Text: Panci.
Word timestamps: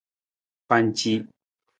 Panci. 0.69 1.13